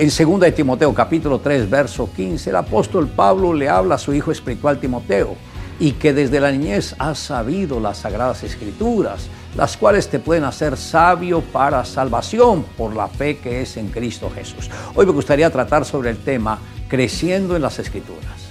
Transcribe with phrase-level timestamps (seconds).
[0.00, 4.14] En 2 de Timoteo capítulo 3, verso 15, el apóstol Pablo le habla a su
[4.14, 5.36] hijo espiritual Timoteo
[5.78, 10.78] y que desde la niñez has sabido las sagradas escrituras, las cuales te pueden hacer
[10.78, 14.70] sabio para salvación por la fe que es en Cristo Jesús.
[14.94, 16.58] Hoy me gustaría tratar sobre el tema
[16.88, 18.49] creciendo en las escrituras.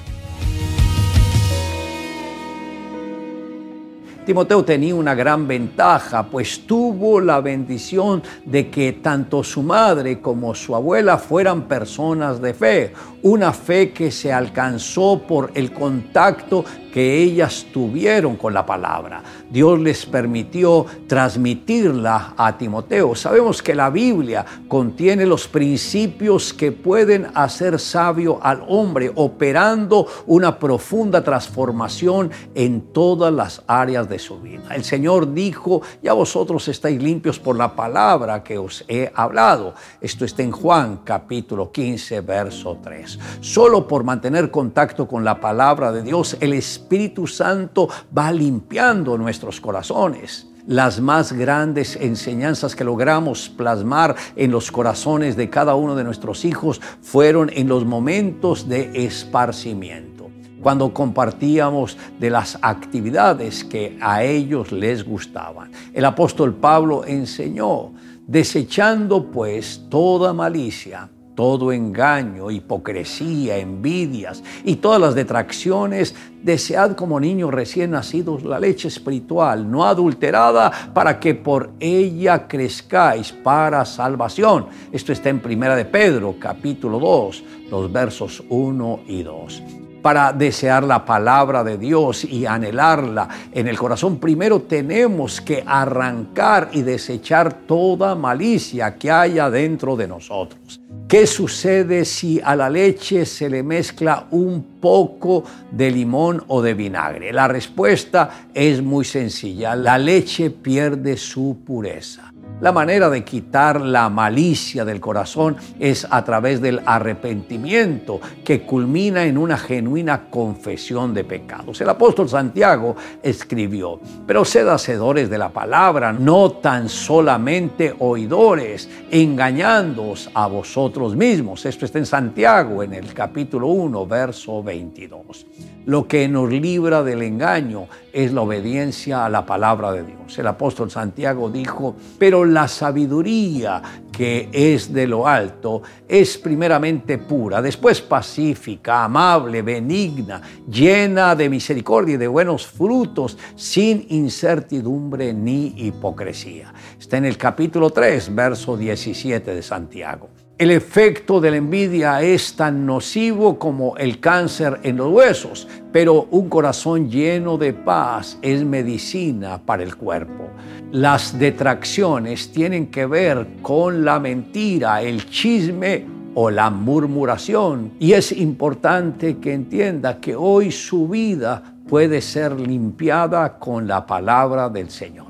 [4.30, 10.54] Timoteo tenía una gran ventaja, pues tuvo la bendición de que tanto su madre como
[10.54, 12.93] su abuela fueran personas de fe,
[13.23, 19.21] una fe que se alcanzó por el contacto que ellas tuvieron con la palabra.
[19.50, 23.15] Dios les permitió transmitirla a Timoteo.
[23.15, 30.57] Sabemos que la Biblia contiene los principios que pueden hacer sabio al hombre, operando una
[30.57, 34.75] profunda transformación en todas las áreas de su vida.
[34.75, 39.73] El Señor dijo, ya vosotros estáis limpios por la palabra que os he hablado.
[40.00, 43.19] Esto está en Juan capítulo 15, verso 3.
[43.42, 49.59] Solo por mantener contacto con la palabra de Dios, el Espíritu Santo va limpiando nuestros
[49.59, 50.48] corazones.
[50.67, 56.45] Las más grandes enseñanzas que logramos plasmar en los corazones de cada uno de nuestros
[56.45, 60.19] hijos fueron en los momentos de esparcimiento
[60.62, 65.72] cuando compartíamos de las actividades que a ellos les gustaban.
[65.94, 67.92] El apóstol Pablo enseñó,
[68.28, 77.54] desechando pues toda malicia, todo engaño, hipocresía, envidias y todas las detracciones, desead como niños
[77.54, 84.66] recién nacidos la leche espiritual, no adulterada, para que por ella crezcáis para salvación.
[84.92, 89.64] Esto está en Primera de Pedro, capítulo 2, los versos 1 y 2
[90.02, 96.69] para desear la palabra de Dios y anhelarla en el corazón, primero tenemos que arrancar
[96.73, 100.80] y desechar toda malicia que haya dentro de nosotros.
[101.08, 106.75] ¿Qué sucede si a la leche se le mezcla un poco de limón o de
[106.75, 107.33] vinagre?
[107.33, 109.76] La respuesta es muy sencilla.
[109.76, 112.32] La leche pierde su pureza.
[112.61, 119.23] La manera de quitar la malicia del corazón es a través del arrepentimiento que culmina
[119.23, 121.80] en una genuina confesión de pecados.
[121.80, 130.29] El apóstol Santiago escribió, pero sed hacedores de la palabra, no tan solamente oidores, engañándoos
[130.33, 131.65] a vosotros mismos.
[131.65, 135.45] Esto está en Santiago en el capítulo 1, verso 22.
[135.85, 140.37] Lo que nos libra del engaño es la obediencia a la palabra de Dios.
[140.37, 147.61] El apóstol Santiago dijo, pero la sabiduría que es de lo alto es primeramente pura,
[147.61, 156.73] después pacífica, amable, benigna, llena de misericordia y de buenos frutos, sin incertidumbre ni hipocresía.
[156.99, 160.29] Está en el capítulo 3, verso 17 de Santiago.
[160.59, 166.27] El efecto de la envidia es tan nocivo como el cáncer en los huesos, pero
[166.31, 170.49] un corazón lleno de paz es medicina para el cuerpo.
[170.91, 176.05] Las detracciones tienen que ver con la mentira, el chisme
[176.35, 177.93] o la murmuración.
[177.97, 184.67] Y es importante que entienda que hoy su vida puede ser limpiada con la palabra
[184.67, 185.28] del Señor.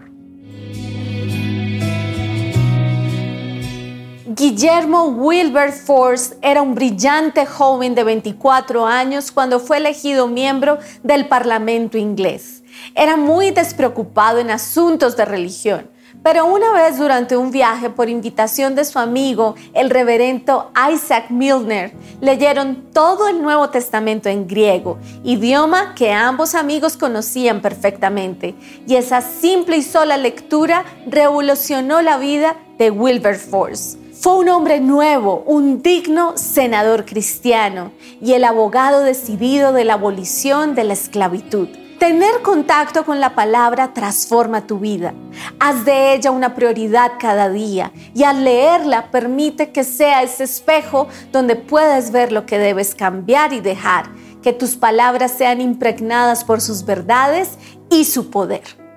[4.40, 11.98] Guillermo Wilberforce era un brillante joven de 24 años cuando fue elegido miembro del Parlamento
[11.98, 12.64] inglés.
[12.96, 15.90] Era muy despreocupado en asuntos de religión,
[16.24, 21.94] pero una vez durante un viaje por invitación de su amigo, el reverendo Isaac Milner,
[22.22, 29.22] leyeron todo el Nuevo Testamento en griego, idioma que ambos amigos conocían perfectamente, y esa
[29.22, 33.98] simple y sola lectura revolucionó la vida de Wilberforce.
[34.20, 37.92] Fue un hombre nuevo, un digno senador cristiano
[38.22, 41.70] y el abogado decidido de la abolición de la esclavitud.
[42.00, 45.14] Tener contacto con la palabra transforma tu vida.
[45.60, 51.10] Haz de ella una prioridad cada día y al leerla permite que sea ese espejo
[51.34, 54.06] donde puedes ver lo que debes cambiar y dejar,
[54.42, 57.58] que tus palabras sean impregnadas por sus verdades
[57.90, 58.89] y su poder.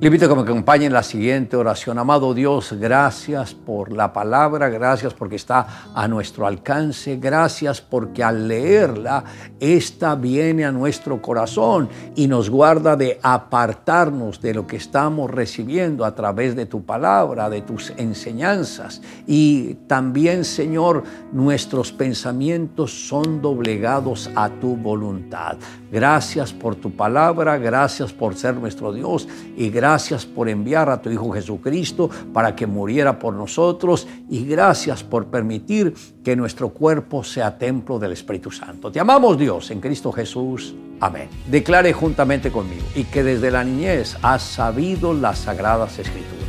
[0.00, 2.00] Le invito a que me acompañe en la siguiente oración.
[2.00, 8.48] Amado Dios, gracias por la palabra, gracias porque está a nuestro alcance, gracias porque al
[8.48, 9.22] leerla,
[9.60, 16.04] esta viene a nuestro corazón y nos guarda de apartarnos de lo que estamos recibiendo
[16.04, 19.00] a través de tu palabra, de tus enseñanzas.
[19.28, 25.56] Y también, Señor, nuestros pensamientos son doblegados a tu voluntad.
[25.92, 31.10] Gracias por tu palabra, gracias por ser nuestro Dios y Gracias por enviar a tu
[31.10, 35.92] Hijo Jesucristo para que muriera por nosotros y gracias por permitir
[36.24, 38.90] que nuestro cuerpo sea templo del Espíritu Santo.
[38.90, 40.74] Te amamos Dios en Cristo Jesús.
[41.00, 41.28] Amén.
[41.50, 46.40] Declare juntamente conmigo y que desde la niñez has sabido las sagradas escrituras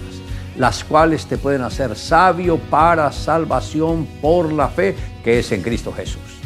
[0.58, 4.96] las cuales te pueden hacer sabio para salvación por la fe
[5.26, 6.45] que es en Cristo Jesús.